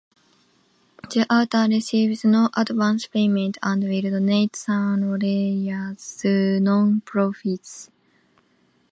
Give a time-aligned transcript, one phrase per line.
[1.11, 7.91] The author received no advance payment and will donate some royalties to nonprofits.